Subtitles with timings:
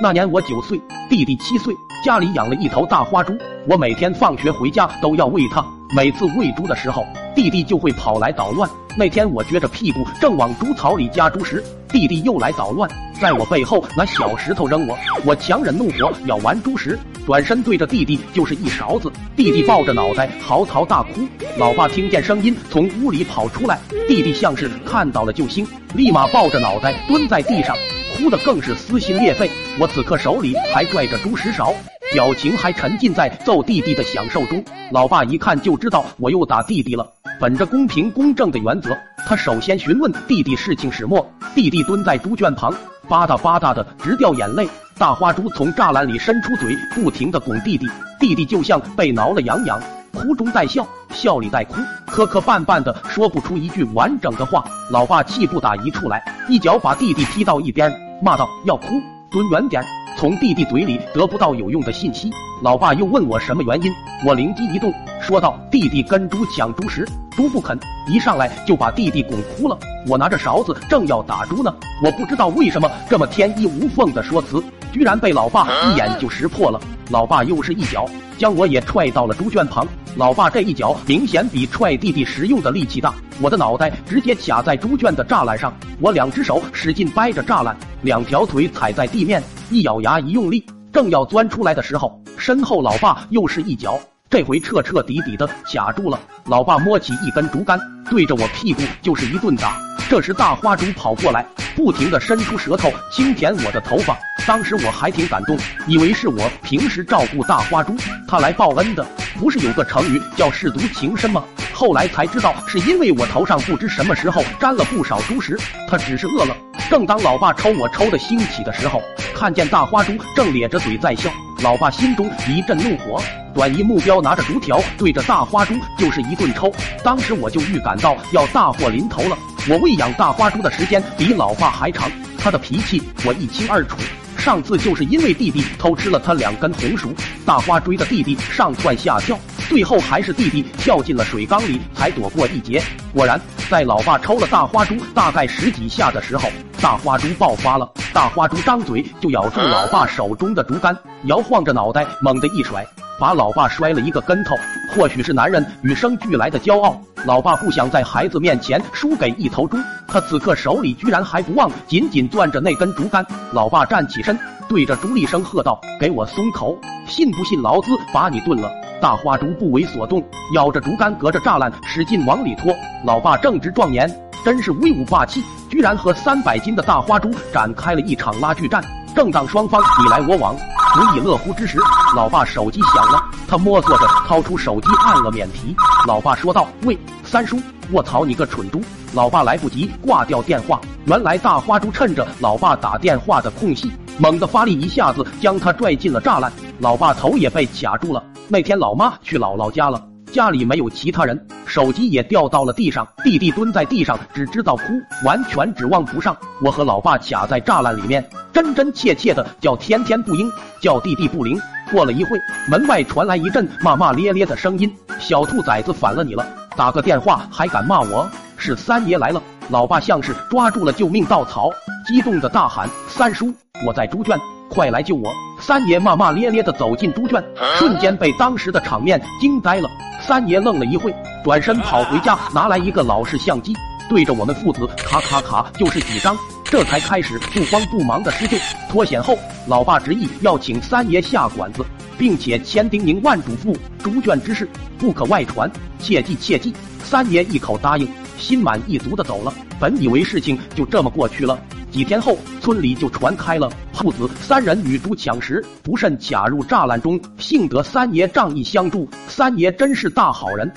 [0.00, 5.64] 那年我九岁，弟弟七岁，家里养了一头大花猪，我每天放学回家都要喂它。
[5.96, 8.70] 每次喂猪的时候，弟弟就会跑来捣乱。
[8.96, 12.88] 那天我撅着屁股正往猪槽里加猪食，弟弟又来捣乱，
[13.20, 14.96] 在我背后拿小石头扔我。
[15.24, 16.96] 我强忍怒火，咬完猪食，
[17.26, 19.10] 转身对着弟弟就是一勺子。
[19.34, 21.26] 弟弟抱着脑袋嚎啕大哭。
[21.56, 27.74] 老爸听见声音从屋里跑出来，弟弟像是看到了救星，立马抱着脑袋蹲在地上。
[28.18, 29.48] 哭的更是撕心裂肺，
[29.78, 31.72] 我此刻手里还拽着猪食勺，
[32.12, 34.62] 表情还沉浸在揍弟弟的享受中。
[34.90, 37.08] 老爸一看就知道我又打弟弟了，
[37.40, 38.90] 本着公平公正的原则，
[39.24, 41.24] 他首先询问弟弟事情始末。
[41.54, 42.74] 弟弟蹲在猪圈旁，
[43.08, 44.68] 吧嗒吧嗒的直掉眼泪。
[44.98, 47.88] 大花猪从栅栏里伸出嘴，不停的拱弟弟，
[48.18, 49.80] 弟弟就像被挠了痒痒。
[50.12, 54.64] 哭中带笑，笑里带哭，磕磕绊绊的说不出一句完整的话。
[54.90, 59.00] 老爸气不打一处来，一脚把弟弟踢到一边，骂道：“要哭，
[59.30, 59.82] 蹲远点！”
[60.18, 62.30] 从弟弟嘴里得不到有用的信息。
[62.62, 63.92] 老爸又问我什么原因，
[64.26, 64.92] 我灵机一动，
[65.28, 67.78] 说道：“弟弟跟猪抢猪食，猪不肯，
[68.10, 69.78] 一上来就把弟弟拱哭了。
[70.06, 71.70] 我拿着勺子正要打猪呢，
[72.02, 76.80] 我不知道为什么这么天衣无缝的说辞，居然被老爸一眼就识破了。
[77.10, 78.08] 老爸又是一脚。
[78.38, 83.12] 将我也踹到了猪圈旁，老爸这一脚明显比踹弟弟时用的力气大，
[83.42, 93.98] 我的脑袋直接卡在猪圈的栅栏上，我两只手使劲掰着栅栏，两条腿踩在地面，一咬牙一用力，正要钻出来的时候，身后老爸又是一脚，
[94.30, 96.20] 这回彻彻底底的卡住了。
[96.44, 99.80] 老爸摸起一根竹竿，对着我屁股就是一顿打。
[100.10, 104.18] 这时大花猪跑过来，不停的伸出舌头轻舔我的头发。
[104.46, 105.56] 当时我还挺感动，
[105.86, 109.06] 以为是我平时照顾大花猪，他来报恩的。
[109.38, 111.42] 不是有个成语叫舐犊情深吗？
[111.72, 116.54] 后来才知道，是因为我头上不知什么时候沾了不少猪食，他只是饿了。
[116.90, 119.02] 正当老爸抽我抽的兴起的时候，
[119.34, 121.30] 看见大花猪正咧着嘴在笑，
[121.60, 123.20] 老爸心中一阵怒火，
[123.52, 126.72] 转移目标，拿着竹条对着大花猪就是一顿抽。
[127.02, 129.36] 当时我就预感到要大祸临头了。
[129.68, 132.08] 我喂养大花猪的时间比老爸还长，
[132.38, 133.96] 他的脾气我一清二楚。
[134.36, 137.12] 上次就是因为弟弟偷吃了他两根红薯，
[137.44, 139.36] 大花追着弟弟上蹿下跳，
[139.68, 142.80] 最后还是弟弟跳进了水缸里才躲过一劫。
[143.12, 143.38] 果然，
[143.70, 146.48] 在老爸抽了大花猪大概十几下的时候，
[146.80, 147.86] 大花猪爆发了。
[148.14, 152.82] 大花猪张嘴就咬住老爸手中的竹竿，摇晃着脑袋猛地一甩，
[153.20, 154.56] 把老爸摔了一个跟头。
[154.94, 159.76] 或许是男人与生俱来的骄傲，老爸不想在孩子面前输给一头猪。
[160.06, 163.24] 他此刻手里居然还不忘紧紧攥着那根竹竿。
[163.52, 168.70] 老爸站起身，对着朱立声喝道：“给我松口，信不信老子把你炖了？”
[169.00, 170.22] 大花猪不为所动，
[170.54, 172.74] 咬着竹竿，隔着栅栏使劲往里拖。
[173.04, 174.10] 老爸正值壮年，
[174.44, 178.82] 真是威武霸气，居然和三百斤的大花猪展开了一场拉锯战。
[179.14, 180.56] 正当双方你来我往。
[180.94, 181.78] 不亦乐乎之时，
[182.16, 185.76] 老爸手机响了，他摸索着掏出手机按了免提。
[186.06, 187.60] 老爸说道：“喂，三叔，
[187.92, 188.80] 我操你个蠢猪！”
[189.12, 196.50] 老爸来不及挂掉电话，原来大花猪趁着老爸打电话的空隙，猛地发力，一下子将他拽进了栅栏。
[196.78, 198.22] 老爸头也被卡住了。
[198.48, 200.02] 那天老妈去姥姥家了。
[200.32, 203.06] 家里没有其他人，手机也掉到了地上。
[203.24, 204.82] 弟弟蹲在地上，只知道哭，
[205.24, 206.36] 完全指望不上。
[206.62, 208.22] 我和老爸卡在栅栏里面，
[208.52, 210.50] 真真切切的叫天天不应，
[210.82, 211.58] 叫地地不灵。
[211.90, 212.38] 过了一会，
[212.70, 216.46] 门外传来一阵骂骂咧咧的声音：“小兔崽子反了你了！
[216.76, 218.28] 打个电话还敢骂我？
[218.58, 221.70] 是三爷来了！”老爸像是抓住了救命稻草，
[222.06, 223.52] 激动的大喊：“三叔，
[223.86, 224.38] 我在猪圈，
[224.70, 225.30] 快来救我！”
[225.60, 227.44] 三爷骂骂咧咧的走进猪圈，
[227.76, 229.90] 瞬间被当时的场面惊呆了。
[230.22, 231.14] 三爷愣了一会，
[231.44, 233.74] 转身跑回家，拿来一个老式相机，
[234.08, 238.56] 对着我们父子咔咔咔就是几张，这才开始不慌不忙的施救。
[238.88, 239.36] 脱险后，
[239.66, 241.84] 老爸执意要请三爷下馆子，
[242.16, 244.66] 并且千叮咛万嘱咐：猪圈之事
[244.98, 246.72] 不可外传，切记切记。
[247.04, 248.06] 三爷一口答应，
[248.38, 249.52] 心满意足的走了。
[249.78, 251.58] 本以为事情就这么过去了。
[251.90, 257.18] 几天后，村里就传开了父子三人与猪抢食，不慎卡入栅栏中。
[257.38, 260.70] 幸得三爷仗义相助，三爷真是大好人。